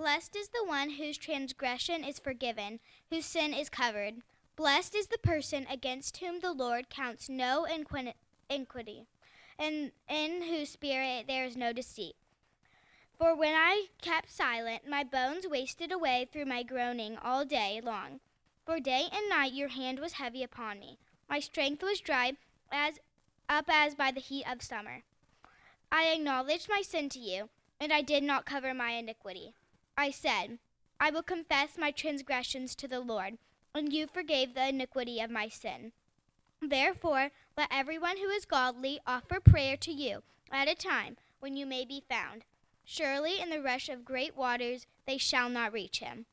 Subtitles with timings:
[0.00, 4.22] Blessed is the one whose transgression is forgiven, whose sin is covered.
[4.56, 9.04] Blessed is the person against whom the Lord counts no iniquity,
[9.58, 12.14] and in whose spirit there is no deceit.
[13.18, 18.20] For when I kept silent, my bones wasted away through my groaning all day long.
[18.64, 20.96] For day and night your hand was heavy upon me.
[21.28, 22.38] My strength was dried
[22.72, 22.94] as
[23.50, 25.02] up as by the heat of summer.
[25.92, 29.52] I acknowledged my sin to you, and I did not cover my iniquity.
[30.00, 30.58] I said,
[30.98, 33.36] I will confess my transgressions to the Lord,
[33.74, 35.92] and you forgave the iniquity of my sin.
[36.62, 41.66] Therefore, let everyone who is godly offer prayer to you at a time when you
[41.66, 42.44] may be found.
[42.82, 46.24] Surely in the rush of great waters they shall not reach him.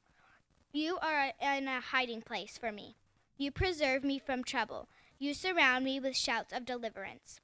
[0.71, 2.95] You are in a hiding place for me.
[3.37, 4.87] You preserve me from trouble.
[5.19, 7.41] You surround me with shouts of deliverance.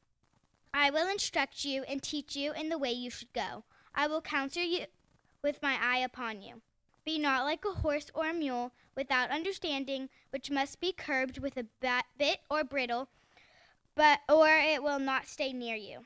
[0.74, 3.66] I will instruct you and teach you in the way you should go.
[3.94, 4.86] I will counsel you
[5.44, 6.62] with my eye upon you.
[7.06, 11.58] Be not like a horse or a mule without understanding, which must be curbed with
[11.58, 11.66] a
[12.18, 13.10] bit or bridle,
[13.94, 16.06] but or it will not stay near you.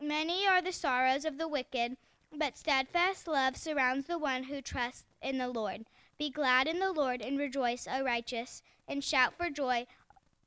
[0.00, 1.96] Many are the sorrows of the wicked,
[2.34, 5.84] but steadfast love surrounds the one who trusts in the Lord.
[6.16, 9.86] Be glad in the Lord and rejoice, O righteous, and shout for joy,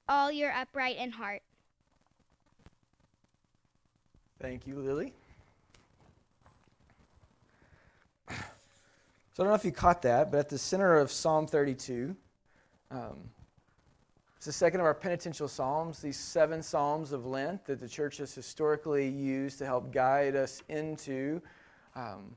[0.08, 1.42] all your upright in heart.
[4.40, 5.14] Thank you, Lily.
[8.30, 12.16] So I don't know if you caught that, but at the center of Psalm 32,
[12.92, 13.18] um,
[14.38, 18.18] it's the second of our penitential psalms, these seven psalms of Lent that the church
[18.18, 21.42] has historically used to help guide us into
[21.96, 22.36] um,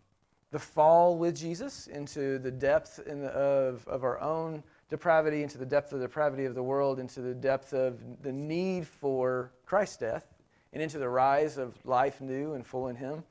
[0.53, 5.59] the fall with Jesus, into the depth in the, of, of our own depravity, into
[5.59, 9.51] the depth of the depravity of the world, into the depth of the need for
[9.67, 10.33] Christ's death,
[10.73, 13.25] and into the rise of life new and full in Him.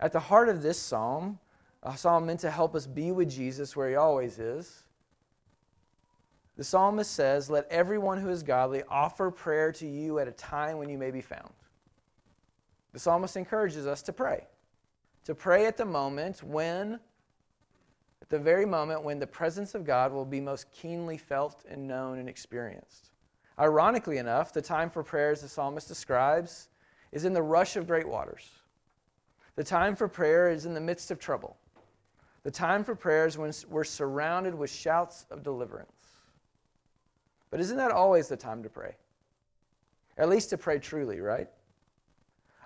[0.00, 1.38] At the heart of this psalm,
[1.82, 4.82] a psalm meant to help us be with Jesus where he always is.
[6.56, 10.78] The psalmist says, Let everyone who is godly offer prayer to you at a time
[10.78, 11.52] when you may be found.
[12.92, 14.46] The psalmist encourages us to pray.
[15.24, 16.98] To pray at the moment when,
[18.20, 21.86] at the very moment when the presence of God will be most keenly felt and
[21.86, 23.10] known and experienced.
[23.58, 26.68] Ironically enough, the time for prayer, as the psalmist describes,
[27.12, 28.59] is in the rush of great waters.
[29.56, 31.56] The time for prayer is in the midst of trouble.
[32.42, 35.90] The time for prayer is when we're surrounded with shouts of deliverance.
[37.50, 38.94] But isn't that always the time to pray?
[40.16, 41.48] At least to pray truly, right?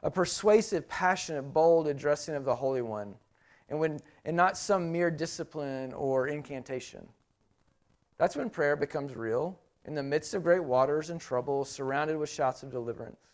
[0.02, 3.14] A persuasive, passionate, bold addressing of the Holy One,
[3.68, 7.08] and, when, and not some mere discipline or incantation.
[8.18, 12.28] That's when prayer becomes real, in the midst of great waters and trouble, surrounded with
[12.30, 13.33] shouts of deliverance.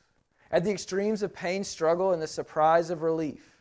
[0.50, 3.56] At the extremes of pain, struggle, and the surprise of relief.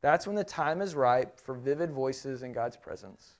[0.00, 3.34] That's when the time is ripe for vivid voices in God's presence.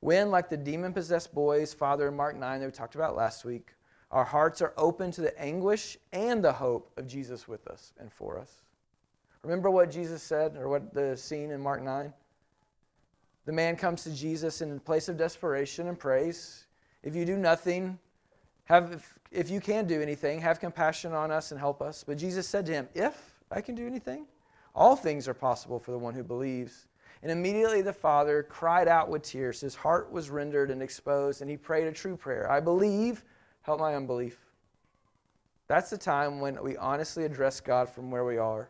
[0.00, 3.44] When, like the demon possessed boy's father in Mark 9 that we talked about last
[3.44, 3.74] week,
[4.10, 8.12] our hearts are open to the anguish and the hope of Jesus with us and
[8.12, 8.62] for us.
[9.42, 12.12] Remember what Jesus said, or what the scene in Mark 9?
[13.44, 16.66] The man comes to Jesus in a place of desperation and prays.
[17.02, 17.98] If you do nothing,
[18.64, 22.04] have, if, you can do anything, have compassion on us and help us.
[22.04, 24.26] But Jesus said to him, If I can do anything,
[24.74, 26.86] all things are possible for the one who believes.
[27.22, 29.60] And immediately the father cried out with tears.
[29.60, 33.24] His heart was rendered and exposed, and he prayed a true prayer I believe,
[33.62, 34.38] help my unbelief.
[35.68, 38.68] That's the time when we honestly address God from where we are,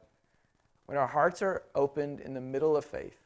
[0.87, 3.22] when our hearts are opened in the middle of faith.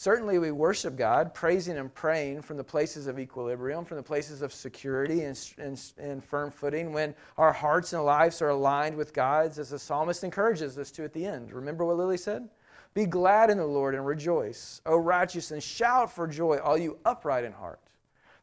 [0.00, 4.42] Certainly, we worship God, praising and praying from the places of equilibrium, from the places
[4.42, 9.12] of security and, and, and, firm footing, when our hearts and lives are aligned with
[9.12, 11.52] God's, as the psalmist encourages us to at the end.
[11.52, 12.48] Remember what Lily said?
[12.94, 14.80] Be glad in the Lord and rejoice.
[14.86, 17.80] O righteous, and shout for joy, all you upright in heart.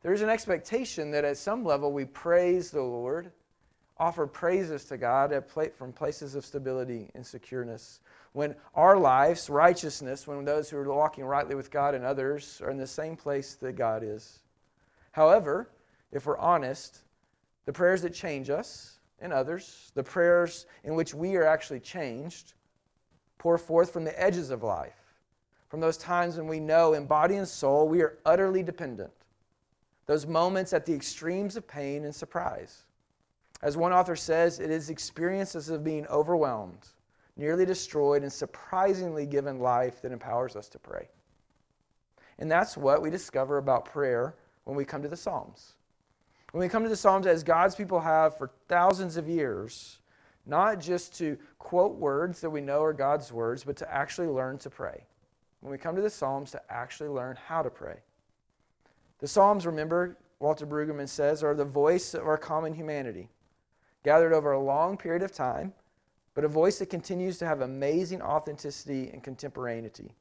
[0.01, 3.31] There is an expectation that at some level we praise the Lord,
[3.97, 5.33] offer praises to God
[5.77, 7.99] from places of stability and secureness
[8.35, 12.69] when our lives, righteousness, when those who are walking rightly with God and others are
[12.69, 14.39] in the same place that God is.
[15.13, 15.69] However,
[16.11, 17.03] if we're honest,
[17.65, 22.55] the prayers that change us and others, the prayers in which we are actually changed,
[23.37, 25.15] pour forth from the edges of life,
[25.69, 29.13] from those times when we know in body and soul we are utterly dependent,
[30.07, 32.83] those moments at the extremes of pain and surprise.
[33.61, 36.85] As one author says, it is experiences of being overwhelmed
[37.37, 41.09] nearly destroyed, and surprisingly given life that empowers us to pray.
[42.39, 45.73] And that's what we discover about prayer when we come to the Psalms.
[46.51, 49.97] When we come to the Psalms, as God's people have for thousands of years,
[50.45, 54.57] not just to quote words that we know are God's words, but to actually learn
[54.59, 55.03] to pray.
[55.61, 57.97] When we come to the Psalms, to actually learn how to pray.
[59.19, 63.29] The Psalms, remember, Walter Brueggemann says, are the voice of our common humanity,
[64.03, 65.73] gathered over a long period of time,
[66.35, 70.11] but a voice that continues to have amazing authenticity and contemporaneity.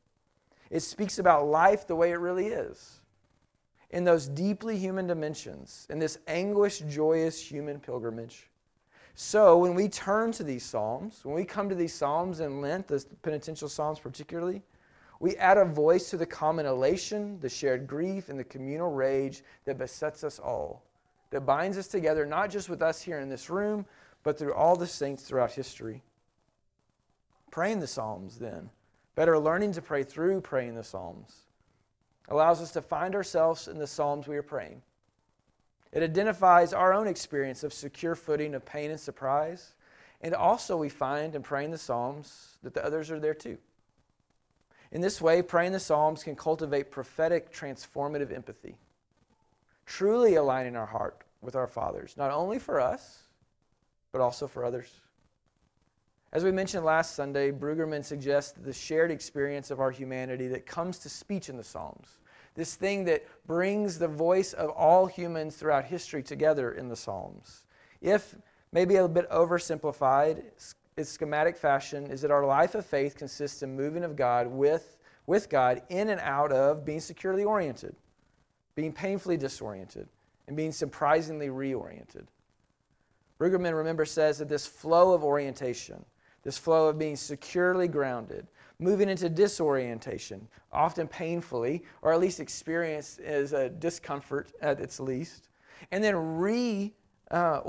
[0.71, 3.01] It speaks about life the way it really is,
[3.91, 8.49] in those deeply human dimensions, in this anguished, joyous human pilgrimage.
[9.17, 12.89] So, when we turn to these Psalms, when we come to these Psalms in Lent,
[12.89, 14.63] the penitential Psalms particularly,
[15.21, 19.45] we add a voice to the common elation, the shared grief, and the communal rage
[19.65, 20.83] that besets us all,
[21.31, 23.87] that binds us together, not just with us here in this room,
[24.25, 26.03] but through all the saints throughout history.
[27.53, 28.71] Praying the Psalms, then,
[29.15, 31.45] better learning to pray through praying the Psalms,
[32.29, 34.83] allows us to find ourselves in the Psalms we are praying.
[35.93, 39.75] It identifies our own experience of secure footing of pain and surprise.
[40.23, 43.59] And also, we find in praying the Psalms that the others are there too.
[44.91, 48.77] In this way, praying the Psalms can cultivate prophetic, transformative empathy,
[49.87, 53.24] truly aligning our heart with our fathers, not only for us,
[54.15, 55.01] but also for others.
[56.33, 61.01] As we mentioned last Sunday, Brueggemann suggests the shared experience of our humanity that comes
[61.01, 62.21] to speech in the Psalms,
[62.55, 67.65] this thing that brings the voice of all humans throughout history together in the Psalms.
[68.01, 68.37] If
[68.71, 70.45] maybe a bit oversimplified,
[70.97, 74.97] its schematic fashion is that our life of faith consists in moving of God with,
[75.27, 77.97] with God in and out of being securely oriented,
[78.77, 80.09] being painfully disoriented,
[80.47, 82.27] and being surprisingly reoriented.
[83.39, 86.05] Brueggemann, remember, says that this flow of orientation,
[86.43, 88.47] this flow of being securely grounded,
[88.79, 95.49] moving into disorientation, often painfully, or at least experienced as a discomfort at its least,
[95.91, 96.93] and then re
[97.31, 97.61] uh,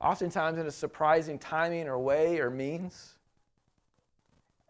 [0.00, 3.14] oftentimes in a surprising timing or way or means,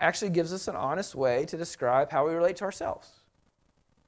[0.00, 3.10] actually gives us an honest way to describe how we relate to ourselves,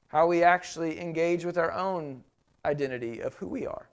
[0.07, 2.23] how we actually engage with our own
[2.65, 3.88] identity of who we are.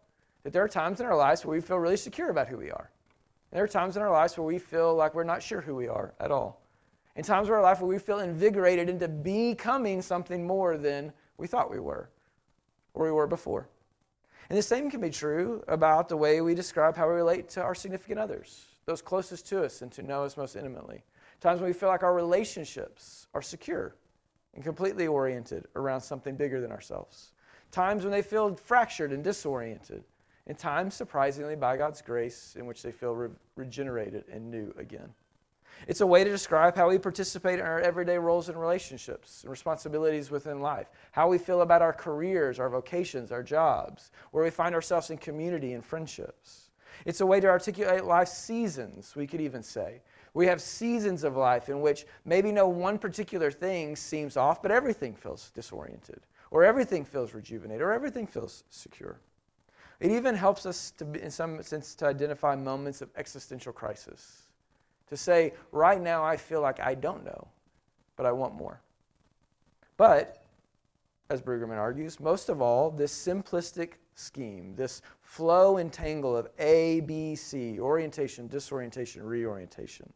[0.47, 2.71] That there are times in our lives where we feel really secure about who we
[2.71, 2.89] are.
[3.51, 5.75] And there are times in our lives where we feel like we're not sure who
[5.75, 6.63] we are at all.
[7.17, 11.49] And times in our life where we feel invigorated into becoming something more than we
[11.49, 12.11] thought we were
[12.95, 13.69] or we were before.
[14.49, 17.63] And the same can be true about the way we describe how we relate to
[17.63, 21.03] our significant others, those closest to us and to know us most intimately.
[21.41, 23.97] Times when we feel like our relationships are secure
[24.55, 27.33] and completely oriented around something bigger than ourselves.
[27.73, 30.05] Times when they feel fractured and disoriented.
[30.47, 35.13] And times, surprisingly, by God's grace, in which they feel re- regenerated and new again.
[35.89, 39.51] It's a way to describe how we participate in our everyday roles and relationships and
[39.51, 44.51] responsibilities within life, how we feel about our careers, our vocations, our jobs, where we
[44.51, 46.71] find ourselves in community and friendships.
[47.05, 50.01] It's a way to articulate life seasons, we could even say.
[50.33, 54.71] We have seasons of life in which maybe no one particular thing seems off, but
[54.71, 56.21] everything feels disoriented,
[56.51, 59.21] or everything feels rejuvenated, or everything feels secure.
[60.01, 64.47] It even helps us, to, in some sense, to identify moments of existential crisis
[65.07, 67.49] to say, right now I feel like I don't know,
[68.17, 68.81] but I want more.
[69.97, 70.45] But,
[71.31, 77.01] as Brueggemann argues, most of all, this simplistic scheme, this flow and tangle of A,
[77.01, 80.13] B, C, orientation, disorientation, reorientation,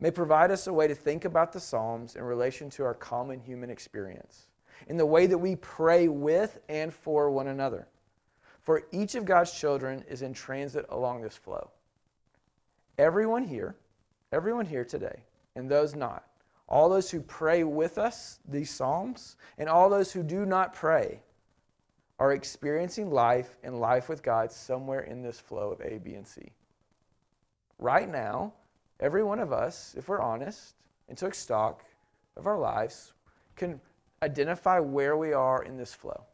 [0.00, 3.40] may provide us a way to think about the Psalms in relation to our common
[3.40, 4.48] human experience,
[4.88, 7.88] in the way that we pray with and for one another.
[8.66, 11.70] For each of God's children is in transit along this flow.
[12.98, 13.76] Everyone here,
[14.32, 15.22] everyone here today,
[15.54, 16.24] and those not,
[16.68, 21.20] all those who pray with us, these Psalms, and all those who do not pray,
[22.18, 26.26] are experiencing life and life with God somewhere in this flow of A, B, and
[26.26, 26.50] C.
[27.78, 28.52] Right now,
[28.98, 30.74] every one of us, if we're honest
[31.08, 31.84] and took stock
[32.36, 33.12] of our lives,
[33.54, 33.80] can
[34.24, 36.24] identify where we are in this flow.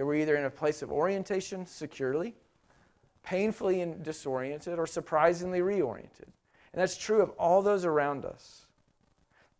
[0.00, 2.34] That we're either in a place of orientation securely,
[3.22, 6.24] painfully and disoriented, or surprisingly reoriented.
[6.72, 8.64] And that's true of all those around us.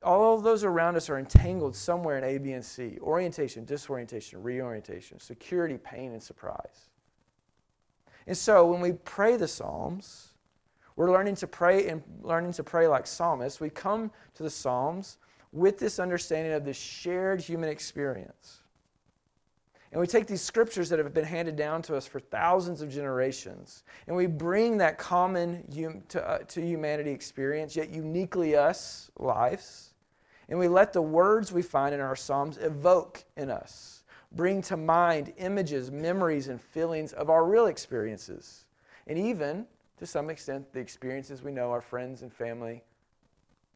[0.03, 5.21] All those around us are entangled somewhere in A, B, and C orientation, disorientation, reorientation,
[5.21, 6.89] security, pain, and surprise.
[8.27, 10.29] And so when we pray the Psalms,
[10.97, 13.61] we're learning to pray and learning to pray like psalmists.
[13.61, 15.19] We come to the Psalms
[15.53, 18.61] with this understanding of this shared human experience.
[19.93, 22.91] And we take these scriptures that have been handed down to us for thousands of
[22.91, 29.11] generations, and we bring that common hum, to, uh, to humanity experience, yet uniquely us
[29.19, 29.95] lives,
[30.49, 34.77] and we let the words we find in our Psalms evoke in us, bring to
[34.77, 38.67] mind images, memories, and feelings of our real experiences,
[39.09, 39.67] and even
[40.01, 42.83] to some extent, the experiences we know our friends and family,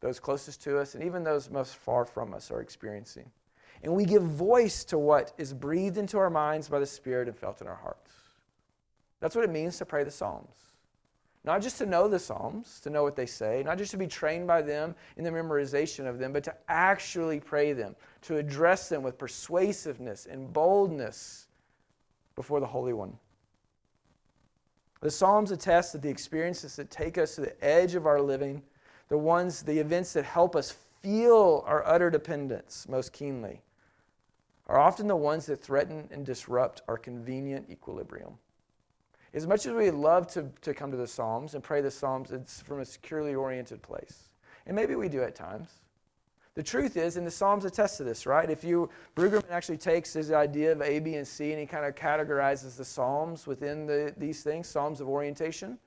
[0.01, 3.29] those closest to us, and even those most far from us are experiencing.
[3.85, 7.37] And we give voice to what is breathed into our minds by the Spirit and
[7.37, 8.11] felt in our hearts.
[9.19, 10.55] That's what it means to pray the Psalms.
[11.43, 14.07] Not just to know the Psalms, to know what they say, not just to be
[14.07, 18.89] trained by them in the memorization of them, but to actually pray them, to address
[18.89, 21.45] them with persuasiveness and boldness
[22.35, 23.15] before the Holy One.
[25.01, 28.63] The Psalms attest that the experiences that take us to the edge of our living,
[29.09, 30.71] the ones, the events that help us
[31.03, 33.61] feel our utter dependence most keenly,
[34.67, 38.33] are often the ones that threaten and disrupt our convenient equilibrium.
[39.33, 42.31] As much as we love to, to come to the Psalms and pray the Psalms,
[42.31, 44.29] it's from a securely oriented place.
[44.65, 45.69] And maybe we do at times.
[46.55, 48.49] The truth is, and the Psalms attest to this, right?
[48.49, 51.85] If you, Brueggemann actually takes his idea of A, B, and C and he kind
[51.85, 55.77] of categorizes the Psalms within the, these things Psalms of orientation,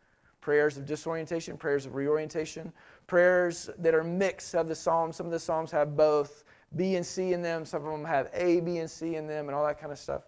[0.43, 2.71] prayers of disorientation, prayers of reorientation,
[3.07, 5.17] prayers that are mixed of the Psalms.
[5.17, 6.45] Some of the Psalms have both
[6.77, 9.49] B and C in them, some of them have A, B, and C in them,
[9.49, 10.23] and all that kind of stuff.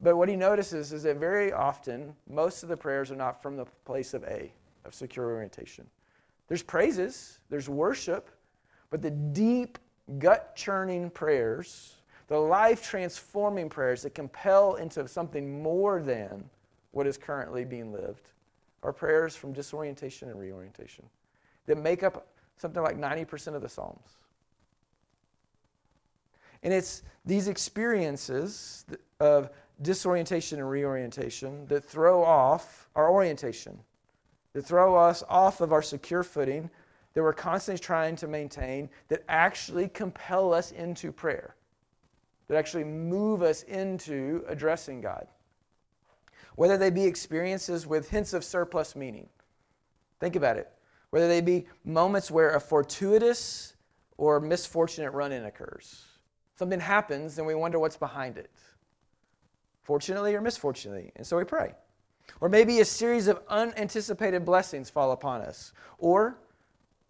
[0.00, 3.56] But what he notices is that very often, most of the prayers are not from
[3.56, 4.52] the place of A,
[4.84, 5.86] of secure orientation.
[6.48, 8.30] There's praises, there's worship,
[8.90, 9.78] but the deep,
[10.18, 11.96] gut churning prayers,
[12.28, 16.48] the life transforming prayers that compel into something more than
[16.92, 18.30] what is currently being lived,
[18.82, 21.04] are prayers from disorientation and reorientation
[21.66, 22.26] that make up
[22.56, 24.18] something like 90% of the Psalms.
[26.64, 28.86] And it's these experiences
[29.20, 29.50] of
[29.82, 33.78] disorientation and reorientation that throw off our orientation,
[34.54, 36.70] that throw us off of our secure footing
[37.12, 41.54] that we're constantly trying to maintain that actually compel us into prayer,
[42.48, 45.28] that actually move us into addressing God.
[46.56, 49.28] Whether they be experiences with hints of surplus meaning.
[50.20, 50.70] Think about it.
[51.10, 53.74] Whether they be moments where a fortuitous
[54.16, 56.04] or misfortunate run in occurs.
[56.56, 58.50] Something happens and we wonder what's behind it.
[59.82, 61.12] Fortunately or misfortunately.
[61.16, 61.74] And so we pray.
[62.40, 65.72] Or maybe a series of unanticipated blessings fall upon us.
[65.98, 66.38] Or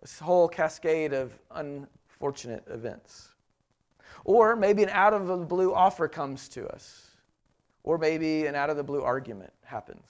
[0.01, 3.29] this whole cascade of unfortunate events.
[4.25, 7.11] Or maybe an out of the blue offer comes to us.
[7.83, 10.07] Or maybe an out of the blue argument happens.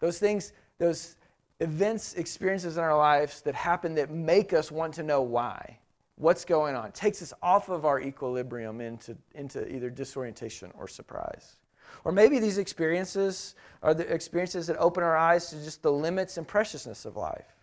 [0.00, 1.16] Those things, those
[1.60, 5.78] events, experiences in our lives that happen that make us want to know why.
[6.22, 6.86] What's going on?
[6.86, 11.56] It takes us off of our equilibrium into, into either disorientation or surprise.
[12.04, 16.36] Or maybe these experiences are the experiences that open our eyes to just the limits
[16.36, 17.56] and preciousness of life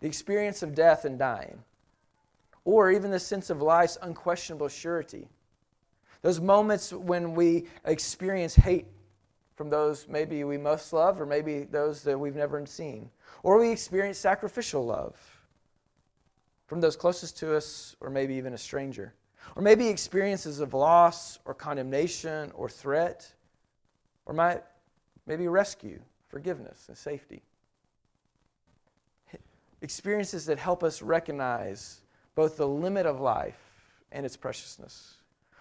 [0.00, 1.62] the experience of death and dying,
[2.64, 5.28] or even the sense of life's unquestionable surety.
[6.22, 8.86] Those moments when we experience hate
[9.54, 13.08] from those maybe we most love, or maybe those that we've never seen,
[13.44, 15.14] or we experience sacrificial love
[16.72, 19.12] from those closest to us, or maybe even a stranger,
[19.56, 23.30] or maybe experiences of loss, or condemnation, or threat,
[24.24, 24.62] or might
[25.26, 27.42] maybe rescue, forgiveness, and safety.
[29.82, 32.00] Experiences that help us recognize
[32.34, 33.60] both the limit of life
[34.10, 35.16] and its preciousness.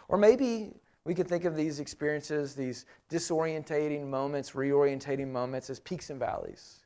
[0.08, 0.72] Or maybe
[1.04, 6.86] we could think of these experiences, these disorientating moments, reorientating moments, as peaks and valleys.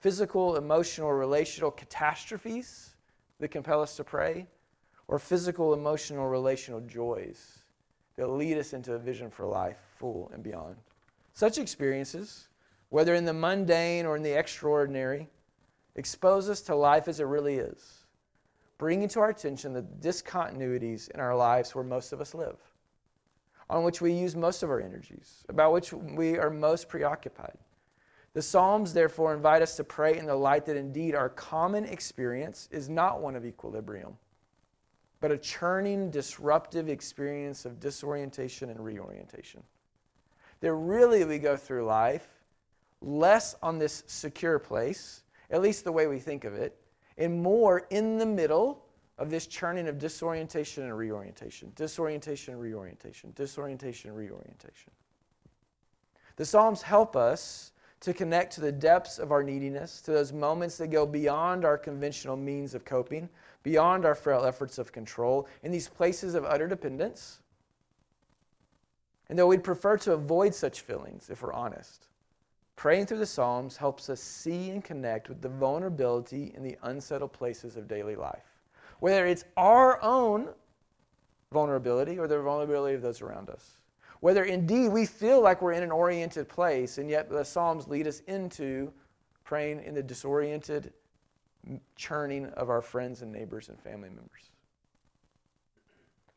[0.00, 2.90] Physical, emotional, relational catastrophes
[3.40, 4.46] that compel us to pray,
[5.08, 7.58] or physical, emotional, relational joys
[8.16, 10.76] that lead us into a vision for life, full and beyond.
[11.34, 12.48] Such experiences,
[12.90, 15.28] whether in the mundane or in the extraordinary,
[15.96, 18.04] Expose us to life as it really is,
[18.78, 22.56] bringing to our attention the discontinuities in our lives where most of us live,
[23.70, 27.56] on which we use most of our energies, about which we are most preoccupied.
[28.34, 32.68] The Psalms, therefore, invite us to pray in the light that indeed our common experience
[32.70, 34.16] is not one of equilibrium,
[35.20, 39.62] but a churning, disruptive experience of disorientation and reorientation.
[40.60, 42.26] That really we go through life
[43.00, 46.76] less on this secure place at least the way we think of it,
[47.18, 48.84] and more in the middle
[49.18, 54.90] of this churning of disorientation and reorientation, disorientation and reorientation, disorientation and reorientation.
[56.36, 57.70] The Psalms help us
[58.04, 61.78] to connect to the depths of our neediness, to those moments that go beyond our
[61.78, 63.28] conventional means of coping,
[63.62, 67.40] beyond our frail efforts of control, in these places of utter dependence.
[69.28, 72.06] And though we'd prefer to avoid such feelings, if we're honest,
[72.76, 77.32] Praying through the Psalms helps us see and connect with the vulnerability in the unsettled
[77.32, 78.60] places of daily life.
[79.00, 80.48] Whether it's our own
[81.52, 83.80] vulnerability or the vulnerability of those around us.
[84.24, 88.06] Whether indeed we feel like we're in an oriented place and yet the Psalms lead
[88.06, 88.90] us into
[89.44, 90.94] praying in the disoriented
[91.96, 94.50] churning of our friends and neighbors and family members.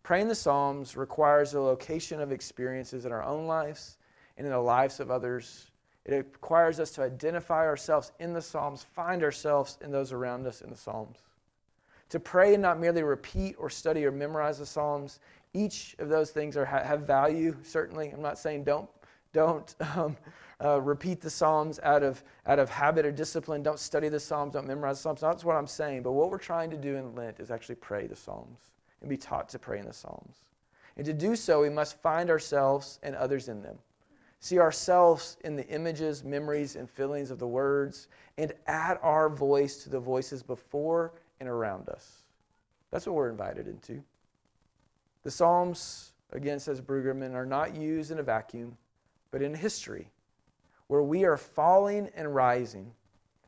[0.03, 3.98] Praying the Psalms requires a location of experiences in our own lives
[4.36, 5.72] and in the lives of others.
[6.03, 10.60] It requires us to identify ourselves in the Psalms, find ourselves in those around us
[10.60, 11.20] in the Psalms.
[12.10, 15.20] To pray and not merely repeat or study or memorize the Psalms,
[15.54, 18.10] each of those things are, have value, certainly.
[18.10, 18.89] I'm not saying don't,
[19.34, 20.18] don't um,
[20.63, 23.63] uh, repeat the Psalms out of, out of habit or discipline.
[23.63, 25.22] Don't study the Psalms, don't memorize the Psalms.
[25.22, 26.04] That's what I'm saying.
[26.04, 28.60] But what we're trying to do in Lent is actually pray the Psalms
[29.01, 30.38] and be taught to pray in the Psalms.
[30.98, 33.77] And to do so, we must find ourselves and others in them.
[34.39, 39.84] See ourselves in the images, memories, and feelings of the words, and add our voice
[39.84, 42.24] to the voices before and around us.
[42.92, 44.04] That's what we're invited into.
[45.28, 48.78] The Psalms, again, says Brueggemann, are not used in a vacuum,
[49.30, 50.10] but in history,
[50.88, 52.94] where we are falling and rising.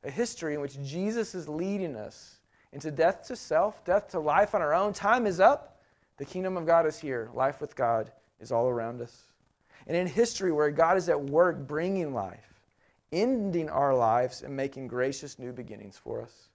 [0.03, 2.41] A history in which Jesus is leading us
[2.73, 4.91] into death to self, death to life on our own.
[4.91, 5.79] Time is up.
[6.17, 7.29] The kingdom of God is here.
[7.33, 9.17] Life with God is all around us.
[9.87, 12.61] And in history, where God is at work bringing life,
[13.13, 16.49] ending our lives, and making gracious new beginnings for us.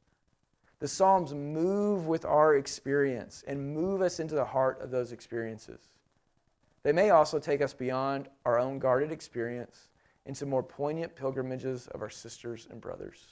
[0.84, 5.80] The Psalms move with our experience and move us into the heart of those experiences.
[6.82, 9.88] They may also take us beyond our own guarded experience
[10.26, 13.28] into more poignant pilgrimages of our sisters and brothers.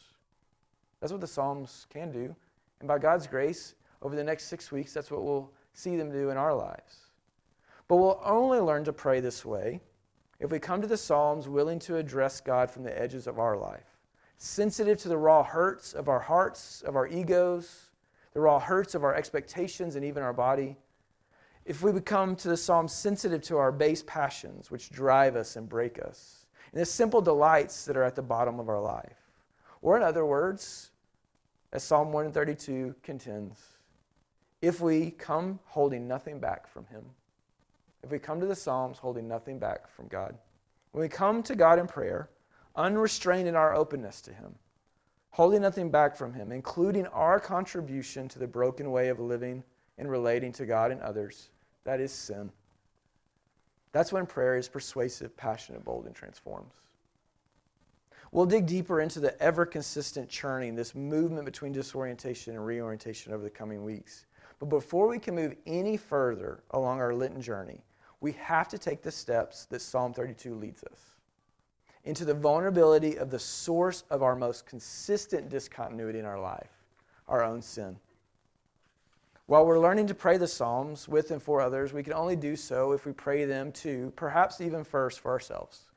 [0.98, 2.34] That's what the Psalms can do.
[2.80, 6.30] And by God's grace, over the next six weeks, that's what we'll see them do
[6.30, 7.10] in our lives.
[7.86, 9.82] But we'll only learn to pray this way
[10.40, 13.58] if we come to the Psalms willing to address God from the edges of our
[13.58, 13.91] life,
[14.38, 17.90] sensitive to the raw hurts of our hearts, of our egos,
[18.34, 20.76] the raw hurts of our expectations, and even our body.
[21.64, 25.68] If we become to the Psalms sensitive to our base passions, which drive us and
[25.68, 29.18] break us, and the simple delights that are at the bottom of our life.
[29.82, 30.90] Or, in other words,
[31.72, 33.60] as Psalm 132 contends,
[34.60, 37.04] if we come holding nothing back from Him,
[38.02, 40.36] if we come to the Psalms holding nothing back from God,
[40.92, 42.28] when we come to God in prayer,
[42.76, 44.54] unrestrained in our openness to Him,
[45.30, 49.62] holding nothing back from Him, including our contribution to the broken way of living
[49.98, 51.50] and relating to God and others,
[51.84, 52.50] that is sin.
[53.92, 56.72] That's when prayer is persuasive, passionate, bold, and transforms.
[58.30, 63.44] We'll dig deeper into the ever consistent churning, this movement between disorientation and reorientation over
[63.44, 64.24] the coming weeks.
[64.58, 67.84] But before we can move any further along our Lenten journey,
[68.20, 71.11] we have to take the steps that Psalm 32 leads us
[72.04, 76.70] into the vulnerability of the source of our most consistent discontinuity in our life,
[77.28, 77.96] our own sin.
[79.46, 82.56] While we're learning to pray the Psalms with and for others, we can only do
[82.56, 85.90] so if we pray them too, perhaps even first for ourselves.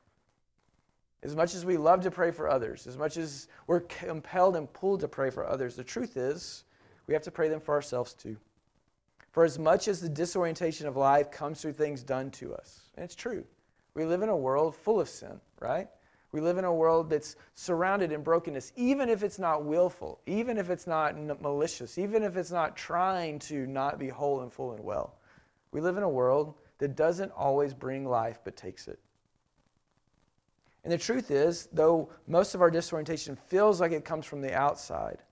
[1.22, 4.72] As much as we love to pray for others, as much as we're compelled and
[4.72, 6.64] pulled to pray for others, the truth is
[7.06, 8.36] we have to pray them for ourselves too.
[9.32, 13.04] For as much as the disorientation of life comes through things done to us, and
[13.04, 13.44] it's true,
[13.94, 15.88] we live in a world full of sin, right?
[16.36, 20.58] We live in a world that's surrounded in brokenness, even if it's not willful, even
[20.58, 24.72] if it's not malicious, even if it's not trying to not be whole and full
[24.72, 25.14] and well.
[25.72, 28.98] We live in a world that doesn't always bring life but takes it.
[30.84, 34.54] And the truth is, though most of our disorientation feels like it comes from the
[34.54, 35.22] outside,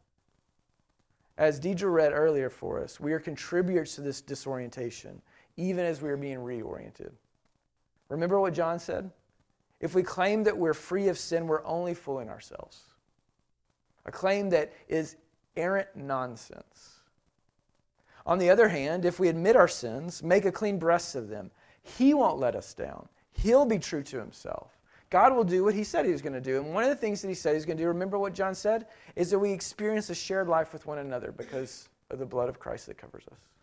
[1.37, 5.21] as Deidre read earlier for us, we are contributors to this disorientation,
[5.59, 7.13] even as we are being reoriented.
[8.09, 9.11] Remember what John said?
[9.85, 12.81] If we claim that we're free of sin, we're only fooling ourselves.
[14.07, 15.17] A claim that is
[15.59, 17.01] errant nonsense.
[18.25, 21.51] On the other hand, if we admit our sins, make a clean breast of them,
[21.83, 23.11] He won't let us down.
[23.33, 24.71] He'll be true to Himself.
[25.11, 26.63] God will do what He said He was going to do.
[26.63, 28.33] And one of the things that He said He was going to do, remember what
[28.33, 32.25] John said, is that we experience a shared life with one another because of the
[32.25, 33.54] blood of Christ that covers us.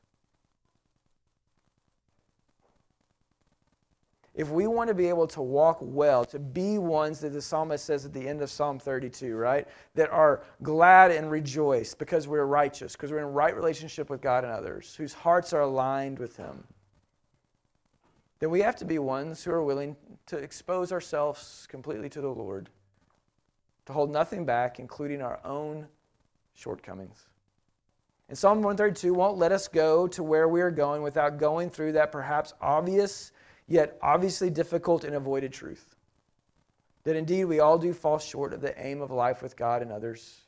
[4.34, 7.86] If we want to be able to walk well, to be ones that the psalmist
[7.86, 9.68] says at the end of Psalm 32, right?
[9.96, 14.46] That are glad and rejoice because we're righteous, because we're in right relationship with God
[14.46, 16.64] and others, whose hearts are aligned with Him
[18.42, 22.28] then we have to be ones who are willing to expose ourselves completely to the
[22.28, 22.70] Lord,
[23.86, 25.88] to hold nothing back, including our own
[26.56, 27.28] shortcomings.
[28.30, 31.92] And Psalm 132 won't let us go to where we are going without going through
[31.92, 33.32] that perhaps obvious,
[33.72, 35.96] yet obviously difficult and avoided truth.
[37.04, 39.92] That indeed we all do fall short of the aim of life with God and
[39.92, 40.42] others,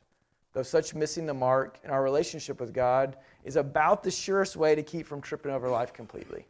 [0.52, 4.74] though such missing the mark in our relationship with God is about the surest way
[4.74, 6.46] to keep from tripping over life completely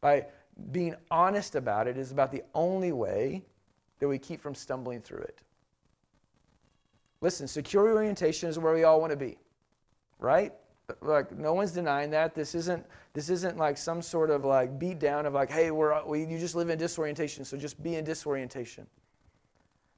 [0.00, 0.26] by
[0.70, 3.42] being honest about it is about the only way
[4.00, 5.40] that we keep from stumbling through it.
[7.22, 9.38] Listen, secure orientation is where we all want to be,
[10.18, 10.52] right?
[11.00, 12.34] Like no one's denying that.
[12.34, 16.04] This isn't this isn't like some sort of like beat down of like, hey, we're
[16.04, 18.86] we, you just live in disorientation, so just be in disorientation.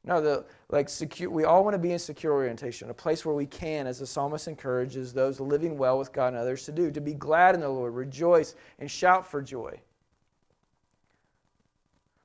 [0.05, 1.29] No, the like secure.
[1.29, 4.07] We all want to be in secure orientation, a place where we can, as the
[4.07, 7.61] psalmist encourages those living well with God and others to do, to be glad in
[7.61, 9.81] the Lord, rejoice, and shout for joy.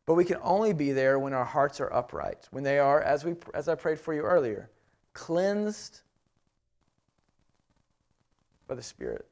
[0.05, 3.25] But we can only be there when our hearts are upright, when they are, as
[3.25, 4.69] we as I prayed for you earlier,
[5.13, 6.01] cleansed
[8.71, 9.27] by the Spirit.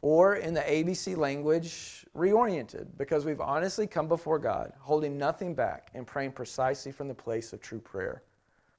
[0.00, 5.90] Or in the ABC language, reoriented, because we've honestly come before God, holding nothing back
[5.92, 8.22] and praying precisely from the place of true prayer,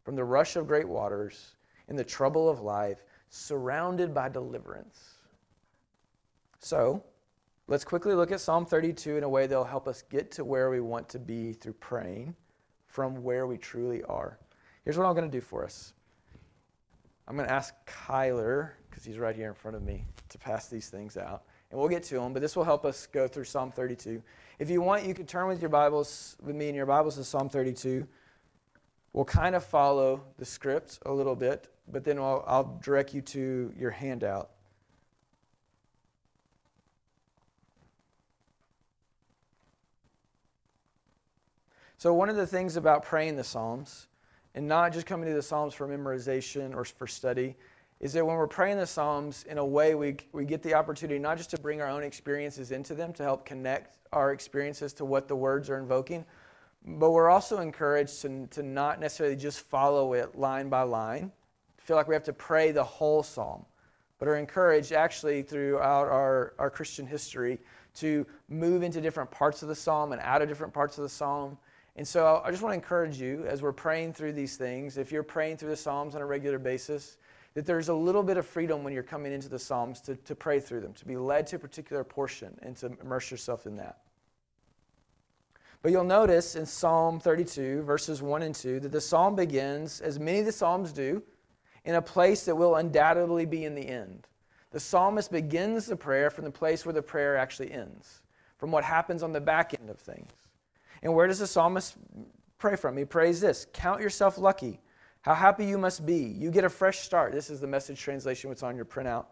[0.05, 1.55] from the rush of great waters,
[1.89, 5.15] in the trouble of life, surrounded by deliverance.
[6.59, 7.03] So,
[7.67, 10.69] let's quickly look at Psalm 32 in a way that'll help us get to where
[10.69, 12.33] we want to be through praying
[12.87, 14.39] from where we truly are.
[14.85, 15.91] Here's what I'm going to do for us
[17.27, 20.69] I'm going to ask Kyler, because he's right here in front of me, to pass
[20.69, 21.43] these things out.
[21.69, 24.23] And we'll get to them, but this will help us go through Psalm 32.
[24.57, 27.25] If you want, you can turn with your Bibles, with me in your Bibles to
[27.25, 28.07] Psalm 32.
[29.11, 33.19] We'll kind of follow the script a little bit, but then I'll, I'll direct you
[33.21, 34.51] to your handout.
[41.97, 44.07] So, one of the things about praying the Psalms
[44.53, 47.57] and not just coming to the Psalms for memorization or for study,
[48.05, 51.17] is that when we're praying the Psalms, in a way, we, we get the opportunity
[51.17, 55.03] not just to bring our own experiences into them to help connect our experiences to
[55.03, 56.23] what the words are invoking,
[56.85, 61.31] but we're also encouraged to, to not necessarily just follow it line by line,
[61.79, 63.65] feel like we have to pray the whole Psalm,
[64.19, 67.57] but are encouraged actually throughout our, our Christian history
[67.95, 71.09] to move into different parts of the Psalm and out of different parts of the
[71.09, 71.57] Psalm.
[71.95, 75.11] And so I just want to encourage you as we're praying through these things, if
[75.11, 77.17] you're praying through the Psalms on a regular basis,
[77.55, 80.35] that there's a little bit of freedom when you're coming into the Psalms to, to
[80.35, 83.77] pray through them, to be led to a particular portion and to immerse yourself in
[83.77, 83.99] that.
[85.81, 90.19] But you'll notice in Psalm 32, verses 1 and 2, that the psalm begins, as
[90.19, 91.23] many of the psalms do,
[91.85, 94.27] in a place that will undoubtedly be in the end.
[94.71, 98.21] The psalmist begins the prayer from the place where the prayer actually ends,
[98.57, 100.31] from what happens on the back end of things.
[101.03, 101.95] And where does the psalmist
[102.57, 102.97] pray from?
[102.97, 104.81] He prays this Count yourself lucky.
[105.25, 106.17] How happy you must be.
[106.17, 107.31] You get a fresh start.
[107.31, 109.25] This is the message translation, what's on your printout.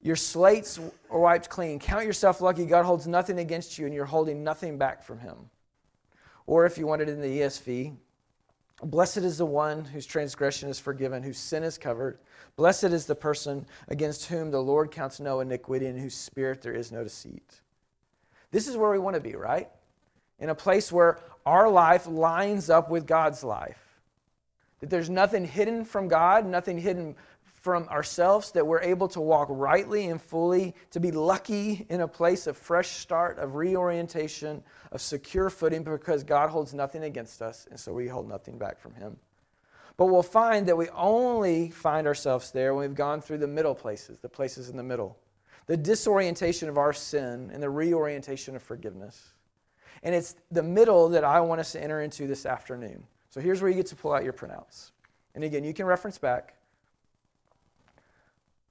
[0.00, 1.78] Your slates are wiped clean.
[1.78, 2.64] Count yourself lucky.
[2.64, 5.36] God holds nothing against you, and you're holding nothing back from Him.
[6.46, 7.94] Or if you want it in the ESV,
[8.82, 12.18] blessed is the one whose transgression is forgiven, whose sin is covered.
[12.56, 16.72] Blessed is the person against whom the Lord counts no iniquity, and whose spirit there
[16.72, 17.60] is no deceit.
[18.52, 19.68] This is where we want to be, right?
[20.38, 23.85] in a place where our life lines up with God's life.
[24.80, 27.16] That there's nothing hidden from God, nothing hidden
[27.66, 32.08] from ourselves, that we're able to walk rightly and fully, to be lucky in a
[32.08, 34.62] place of fresh start, of reorientation,
[34.92, 38.78] of secure footing, because God holds nothing against us, and so we hold nothing back
[38.78, 39.16] from Him.
[39.96, 43.74] But we'll find that we only find ourselves there when we've gone through the middle
[43.74, 45.18] places, the places in the middle.
[45.66, 49.32] The disorientation of our sin and the reorientation of forgiveness.
[50.02, 53.02] And it's the middle that I want us to enter into this afternoon.
[53.36, 54.92] So here's where you get to pull out your printouts.
[55.34, 56.54] And again, you can reference back.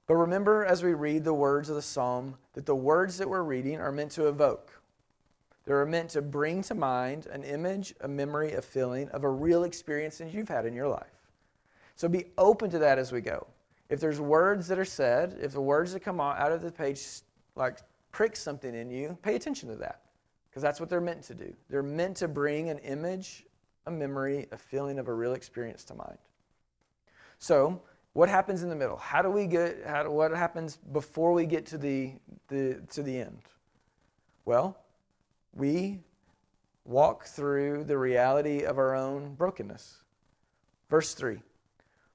[0.08, 3.44] But remember as we read the words of the psalm that the words that we're
[3.44, 4.72] reading are meant to evoke.
[5.66, 9.62] They're meant to bring to mind an image, a memory, a feeling of a real
[9.62, 11.30] experience that you've had in your life.
[11.94, 13.46] So be open to that as we go.
[13.88, 17.06] If there's words that are said, if the words that come out of the page
[17.54, 17.78] like
[18.10, 20.00] prick something in you, pay attention to that
[20.50, 21.54] because that's what they're meant to do.
[21.70, 23.45] They're meant to bring an image,
[23.86, 26.18] a memory, a feeling of a real experience to mind.
[27.38, 28.96] So, what happens in the middle?
[28.96, 29.84] How do we get?
[29.86, 32.12] How, what happens before we get to the,
[32.48, 33.38] the to the end?
[34.44, 34.78] Well,
[35.52, 36.00] we
[36.84, 40.02] walk through the reality of our own brokenness.
[40.88, 41.42] Verse three: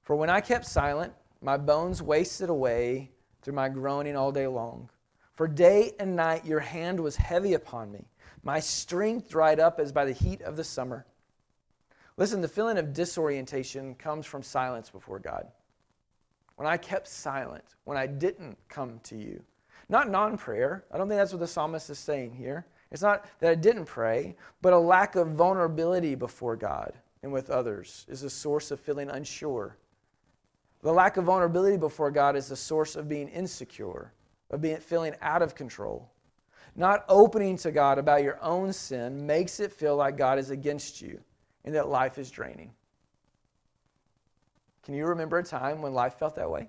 [0.02, 3.10] For when I kept silent, my bones wasted away
[3.42, 4.88] through my groaning all day long.
[5.34, 8.06] For day and night your hand was heavy upon me.
[8.42, 11.06] My strength dried up as by the heat of the summer.
[12.16, 15.46] Listen, the feeling of disorientation comes from silence before God.
[16.56, 19.42] When I kept silent, when I didn't come to you.
[19.88, 20.84] Not non prayer.
[20.92, 22.66] I don't think that's what the psalmist is saying here.
[22.90, 27.50] It's not that I didn't pray, but a lack of vulnerability before God and with
[27.50, 29.78] others is a source of feeling unsure.
[30.82, 34.12] The lack of vulnerability before God is a source of being insecure,
[34.50, 36.10] of being feeling out of control.
[36.76, 41.00] Not opening to God about your own sin makes it feel like God is against
[41.00, 41.20] you
[41.64, 42.72] and that life is draining.
[44.84, 46.68] Can you remember a time when life felt that way?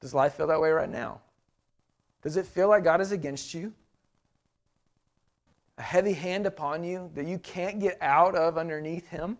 [0.00, 1.20] Does life feel that way right now?
[2.22, 3.72] Does it feel like God is against you?
[5.78, 9.38] A heavy hand upon you that you can't get out of underneath Him?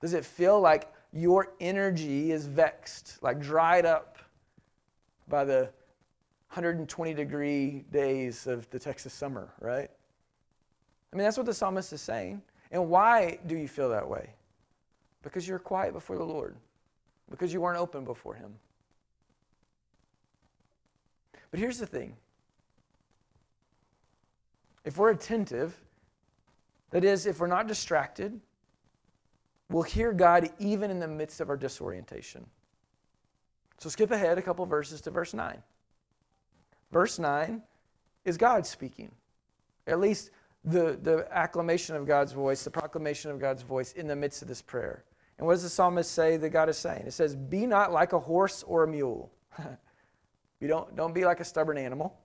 [0.00, 4.18] Does it feel like your energy is vexed, like dried up
[5.28, 5.70] by the
[6.50, 9.90] 120 degree days of the Texas summer, right?
[11.16, 12.42] I mean, that's what the psalmist is saying.
[12.70, 14.34] And why do you feel that way?
[15.22, 16.56] Because you're quiet before the Lord,
[17.30, 18.52] because you weren't open before Him.
[21.50, 22.16] But here's the thing
[24.84, 25.74] if we're attentive,
[26.90, 28.38] that is, if we're not distracted,
[29.70, 32.44] we'll hear God even in the midst of our disorientation.
[33.78, 35.62] So skip ahead a couple verses to verse 9.
[36.92, 37.62] Verse 9
[38.26, 39.10] is God speaking.
[39.86, 40.30] At least
[40.66, 44.48] the, the acclamation of God's voice, the proclamation of God's voice in the midst of
[44.48, 45.04] this prayer.
[45.38, 47.04] And what does the psalmist say that God is saying?
[47.06, 49.30] It says, Be not like a horse or a mule.
[50.60, 52.18] you don't, don't be like a stubborn animal.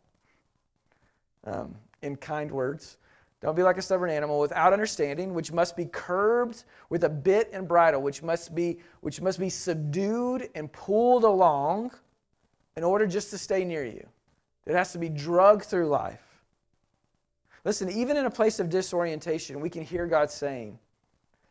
[1.43, 2.97] Um, in kind words.
[3.41, 7.49] Don't be like a stubborn animal without understanding, which must be curbed with a bit
[7.51, 11.91] and bridle, which must be, which must be subdued and pulled along
[12.77, 14.07] in order just to stay near you.
[14.67, 16.30] It has to be drugged through life.
[17.63, 20.79] Listen, even in a place of disorientation, we can hear God saying,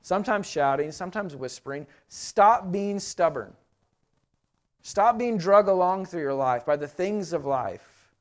[0.03, 3.53] sometimes shouting, sometimes whispering, stop being stubborn.
[4.83, 8.13] Stop being drug along through your life by the things of life.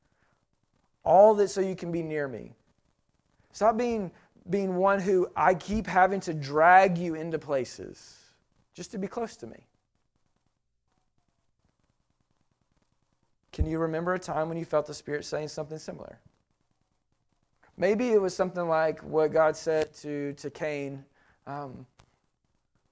[1.04, 2.54] All that so you can be near me.
[3.54, 4.12] Stop being,
[4.50, 8.18] being one who I keep having to drag you into places
[8.74, 9.66] just to be close to me.
[13.52, 16.20] Can you remember a time when you felt the Spirit saying something similar?
[17.80, 21.04] Maybe it was something like what God said to, to Cain
[21.48, 21.86] um,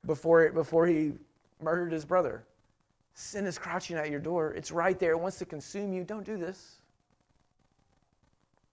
[0.06, 1.12] before, before he
[1.62, 2.46] murdered his brother.
[3.14, 4.54] Sin is crouching at your door.
[4.54, 5.12] It's right there.
[5.12, 6.06] It wants to consume you.
[6.06, 6.78] Don't do this.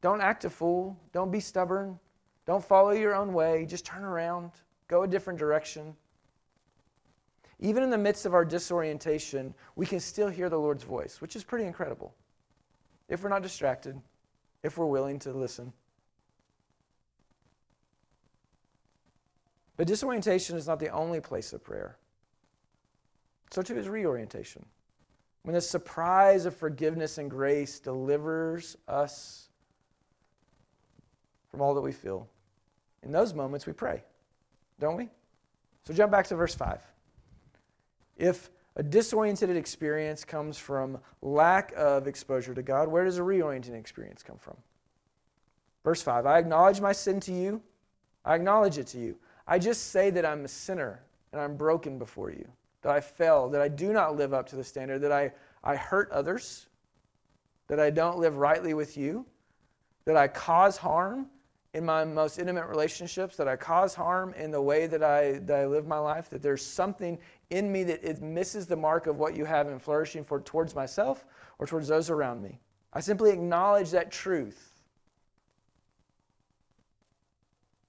[0.02, 0.96] Don't act a fool.
[1.12, 1.98] Don't be stubborn.
[2.46, 3.66] Don't follow your own way.
[3.66, 4.52] Just turn around.
[4.86, 5.96] Go a different direction.
[7.58, 11.34] Even in the midst of our disorientation, we can still hear the Lord's voice, which
[11.34, 12.14] is pretty incredible.
[13.08, 14.00] If we're not distracted,
[14.62, 15.72] if we're willing to listen.
[19.76, 21.98] But disorientation is not the only place of prayer.
[23.50, 24.64] So too is reorientation.
[25.42, 29.48] When the surprise of forgiveness and grace delivers us
[31.50, 32.28] from all that we feel,
[33.02, 34.02] in those moments we pray,
[34.80, 35.08] don't we?
[35.86, 36.80] So jump back to verse 5.
[38.16, 43.78] If a disoriented experience comes from lack of exposure to God, where does a reorienting
[43.78, 44.56] experience come from?
[45.84, 47.60] Verse 5 I acknowledge my sin to you,
[48.24, 49.16] I acknowledge it to you.
[49.46, 51.02] I just say that I'm a sinner
[51.32, 52.46] and I'm broken before you,
[52.82, 55.76] that I fail, that I do not live up to the standard, that I, I
[55.76, 56.66] hurt others,
[57.68, 59.26] that I don't live rightly with you,
[60.04, 61.26] that I cause harm
[61.74, 65.58] in my most intimate relationships, that I cause harm in the way that I, that
[65.58, 67.18] I live my life, that there's something
[67.50, 70.74] in me that it misses the mark of what you have in flourishing for towards
[70.74, 71.24] myself
[71.58, 72.60] or towards those around me.
[72.92, 74.70] I simply acknowledge that truth.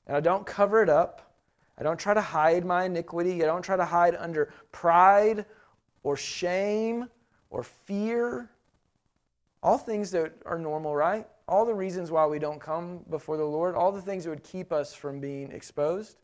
[0.08, 1.25] And I don't cover it up.
[1.78, 3.44] I don't try to hide my iniquity.
[3.44, 5.46] I don't try to hide under pride
[6.04, 7.10] or shame
[7.50, 8.50] or fear.
[9.62, 11.28] All things that are normal, right?
[11.48, 14.44] All the reasons why we don't come before the Lord, all the things that would
[14.44, 16.18] keep us from being exposed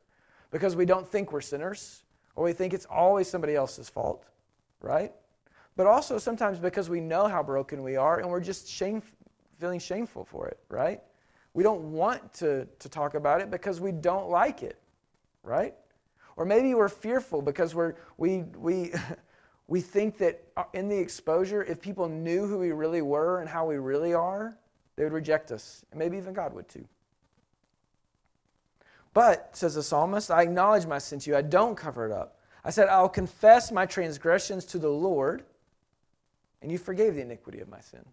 [0.51, 2.03] because we don't think we're sinners
[2.35, 4.25] or we think it's always somebody else's fault,
[4.81, 5.11] right?
[5.75, 9.01] But also sometimes because we know how broken we are and we're just shame,
[9.59, 11.01] feeling shameful for it, right?
[11.53, 14.77] We don't want to, to talk about it because we don't like it
[15.43, 15.75] right?
[16.37, 18.93] Or maybe we're fearful because we're, we, we,
[19.67, 23.49] we think that uh, in the exposure, if people knew who we really were and
[23.49, 24.57] how we really are,
[24.95, 25.85] they would reject us.
[25.91, 26.85] And maybe even God would too.
[29.13, 31.35] But, says the psalmist, I acknowledge my sin to you.
[31.35, 32.37] I don't cover it up.
[32.63, 35.43] I said, I'll confess my transgressions to the Lord,
[36.61, 38.05] and you forgave the iniquity of my sin.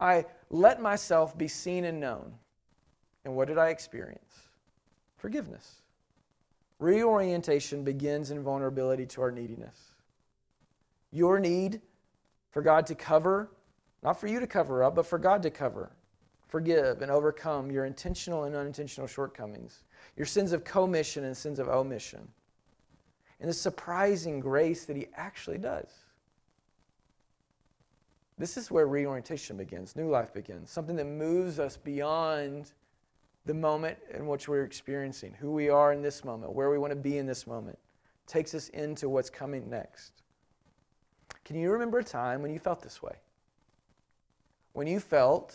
[0.00, 2.34] I let myself be seen and known.
[3.24, 4.43] And what did I experience?
[5.24, 5.80] Forgiveness.
[6.80, 9.94] Reorientation begins in vulnerability to our neediness.
[11.12, 11.80] Your need
[12.50, 13.50] for God to cover,
[14.02, 15.90] not for you to cover up, but for God to cover,
[16.46, 19.84] forgive, and overcome your intentional and unintentional shortcomings,
[20.14, 22.28] your sins of commission and sins of omission,
[23.40, 25.88] and the surprising grace that He actually does.
[28.36, 32.72] This is where reorientation begins, new life begins, something that moves us beyond
[33.46, 36.92] the moment in which we're experiencing, who we are in this moment, where we want
[36.92, 37.78] to be in this moment,
[38.26, 40.12] takes us into what's coming next.
[41.44, 43.16] Can you remember a time when you felt this way?
[44.72, 45.54] When you felt,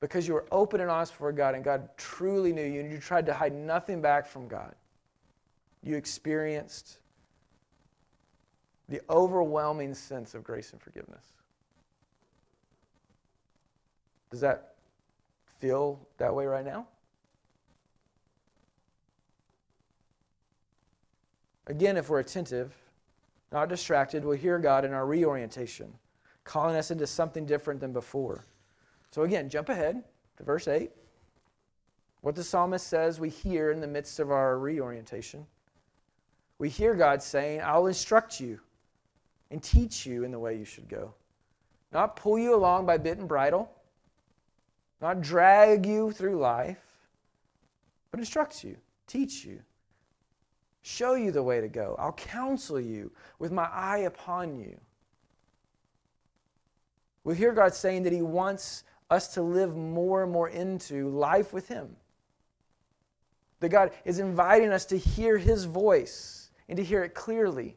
[0.00, 2.98] because you were open and honest before God and God truly knew you and you
[2.98, 4.74] tried to hide nothing back from God,
[5.82, 6.98] you experienced
[8.88, 11.24] the overwhelming sense of grace and forgiveness.
[14.30, 14.71] Does that
[15.62, 16.88] feel that way right now?
[21.68, 22.74] Again, if we're attentive,
[23.52, 25.92] not distracted, we'll hear God in our reorientation,
[26.42, 28.44] calling us into something different than before.
[29.12, 30.02] So, again, jump ahead
[30.36, 30.90] to verse 8.
[32.22, 35.46] What the psalmist says we hear in the midst of our reorientation.
[36.58, 38.58] We hear God saying, I'll instruct you
[39.52, 41.14] and teach you in the way you should go.
[41.92, 43.70] Not pull you along by bit and bridle,
[45.02, 46.78] not drag you through life,
[48.12, 48.76] but instructs you,
[49.08, 49.60] teach you,
[50.82, 51.96] show you the way to go.
[51.98, 53.10] I'll counsel you
[53.40, 54.78] with my eye upon you.
[57.24, 61.52] We hear God saying that He wants us to live more and more into life
[61.52, 61.96] with Him.
[63.58, 67.76] That God is inviting us to hear His voice and to hear it clearly.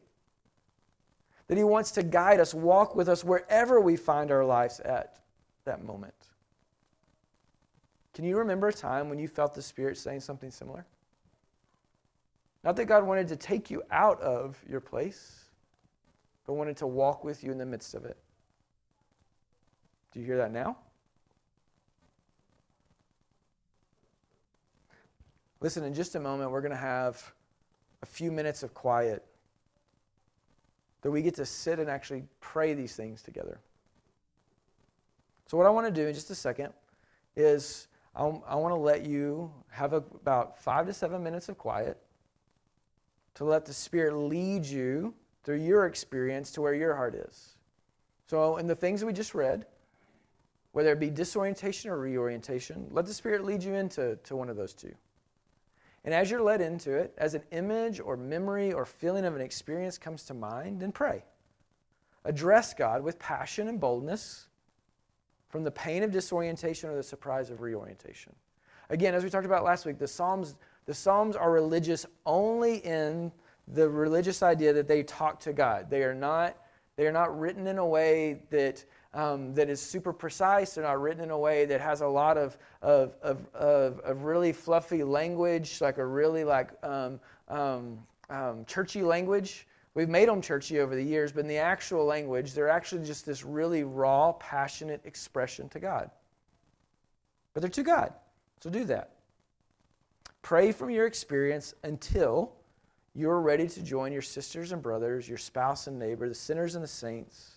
[1.48, 5.18] That He wants to guide us, walk with us wherever we find our lives at
[5.64, 6.14] that moment.
[8.16, 10.86] Can you remember a time when you felt the Spirit saying something similar?
[12.64, 15.44] Not that God wanted to take you out of your place,
[16.46, 18.16] but wanted to walk with you in the midst of it.
[20.12, 20.78] Do you hear that now?
[25.60, 27.22] Listen, in just a moment, we're going to have
[28.00, 29.26] a few minutes of quiet
[31.02, 33.60] that we get to sit and actually pray these things together.
[35.48, 36.72] So, what I want to do in just a second
[37.36, 41.98] is I, want to let you have a, about five to seven minutes of quiet
[43.34, 45.12] to let the Spirit lead you
[45.44, 47.56] through your experience to where your heart is.
[48.26, 49.66] So, in the things we just read,
[50.72, 54.56] whether it be disorientation or reorientation, let the Spirit lead you into to one of
[54.56, 54.94] those two.
[56.04, 59.42] And as you're led into it, as an image or memory or feeling of an
[59.42, 61.24] experience comes to mind, then pray.
[62.24, 64.48] Address God with passion and boldness
[65.56, 68.30] from the pain of disorientation or the surprise of reorientation.
[68.90, 73.32] Again, as we talked about last week, the Psalms, the Psalms are religious only in
[73.66, 75.88] the religious idea that they talk to God.
[75.88, 76.58] They are not,
[76.96, 80.74] they are not written in a way that, um, that is super precise.
[80.74, 84.24] They're not written in a way that has a lot of, of, of, of, of
[84.24, 89.65] really fluffy language, like a really like um, um, um churchy language.
[89.96, 93.24] We've made them churchy over the years, but in the actual language, they're actually just
[93.24, 96.10] this really raw, passionate expression to God.
[97.54, 98.12] But they're to God.
[98.60, 99.12] So do that.
[100.42, 102.52] Pray from your experience until
[103.14, 106.84] you're ready to join your sisters and brothers, your spouse and neighbor, the sinners and
[106.84, 107.52] the saints,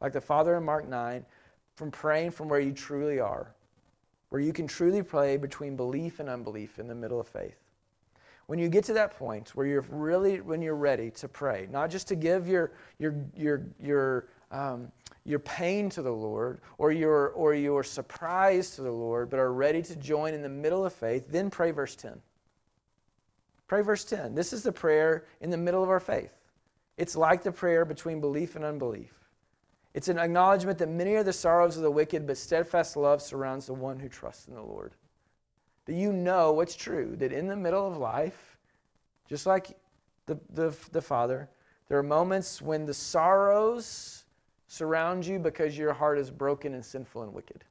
[0.00, 1.26] like the Father in Mark 9,
[1.74, 3.52] from praying from where you truly are,
[4.28, 7.69] where you can truly pray between belief and unbelief in the middle of faith
[8.50, 11.88] when you get to that point where you're really when you're ready to pray not
[11.88, 14.90] just to give your your your your um,
[15.24, 19.52] your pain to the lord or your or your surprise to the lord but are
[19.52, 22.20] ready to join in the middle of faith then pray verse 10
[23.68, 26.32] pray verse 10 this is the prayer in the middle of our faith.
[26.96, 29.14] It's like the prayer between belief and unbelief.
[29.94, 33.66] It's an acknowledgement that many are the sorrows of the wicked but steadfast love surrounds
[33.66, 34.92] the one who trusts in the lord
[35.90, 38.56] that you know what's true, that in the middle of life,
[39.28, 39.76] just like
[40.26, 41.50] the, the, the Father,
[41.88, 44.22] there are moments when the sorrows
[44.68, 47.64] surround you because your heart is broken and sinful and wicked.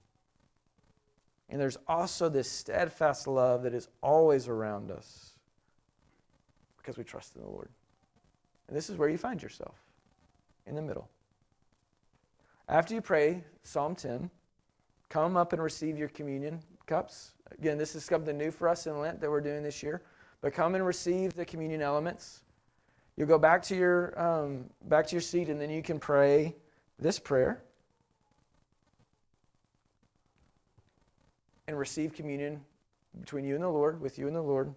[1.47, 5.35] And there's also this steadfast love that is always around us
[6.77, 7.69] because we trust in the Lord.
[8.67, 9.77] And this is where you find yourself
[10.65, 11.07] in the middle.
[12.67, 14.29] After you pray Psalm 10,
[15.07, 17.31] come up and receive your communion cups.
[17.57, 20.01] Again, this is something new for us in Lent that we're doing this year.
[20.41, 22.43] But come and receive the communion elements.
[23.17, 26.55] You'll go back to your um, back to your seat, and then you can pray
[26.97, 27.63] this prayer
[31.67, 32.61] and receive communion
[33.19, 34.73] between you and the Lord, with you and the Lord.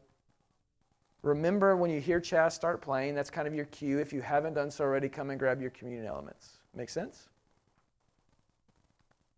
[1.22, 3.98] Remember when you hear Chas start playing, that's kind of your cue.
[3.98, 6.58] If you haven't done so already, come and grab your communion elements.
[6.74, 7.28] Make sense?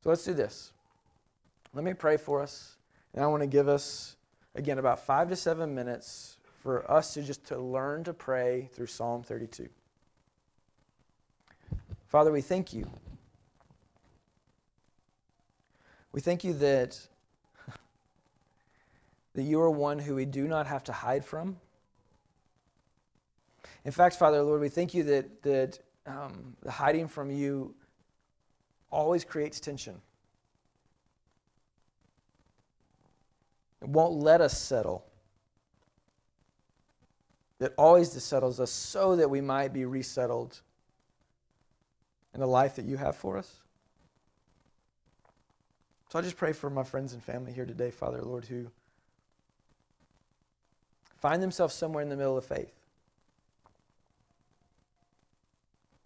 [0.03, 0.72] So let's do this.
[1.74, 2.76] Let me pray for us.
[3.14, 4.16] And I want to give us,
[4.54, 8.86] again, about five to seven minutes for us to just to learn to pray through
[8.86, 9.68] Psalm 32.
[12.06, 12.90] Father, we thank you.
[16.12, 17.00] We thank you that
[19.34, 21.56] that you are one who we do not have to hide from.
[23.84, 27.74] In fact, Father, Lord, we thank you that, that um, the hiding from you
[28.90, 30.00] always creates tension.
[33.85, 35.05] It won't let us settle.
[37.61, 40.59] It always settles us so that we might be resettled
[42.32, 43.59] in the life that you have for us.
[46.09, 48.70] So I just pray for my friends and family here today, Father, Lord, who
[51.18, 52.72] find themselves somewhere in the middle of faith.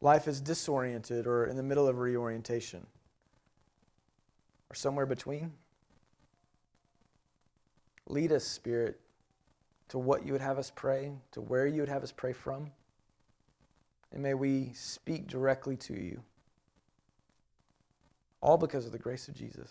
[0.01, 2.85] Life is disoriented or in the middle of reorientation
[4.69, 5.53] or somewhere between.
[8.09, 8.99] Lead us, Spirit,
[9.89, 12.71] to what you would have us pray, to where you would have us pray from.
[14.13, 16.23] And may we speak directly to you.
[18.41, 19.71] All because of the grace of Jesus.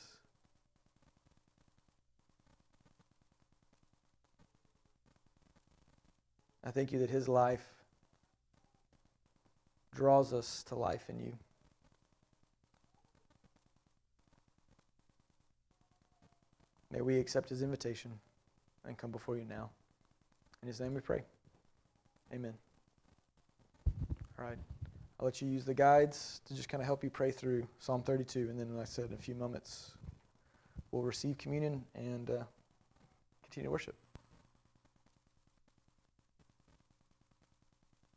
[6.63, 7.65] I thank you that his life
[9.95, 11.33] draws us to life in you.
[16.91, 18.11] May we accept his invitation
[18.87, 19.69] and come before you now.
[20.61, 21.23] In his name we pray.
[22.33, 22.53] Amen.
[24.39, 24.57] All right.
[25.19, 28.01] I'll let you use the guides to just kind of help you pray through Psalm
[28.01, 28.49] 32.
[28.49, 29.91] And then, like I said, in a few moments,
[30.91, 32.43] we'll receive communion and uh,
[33.43, 33.95] continue to worship.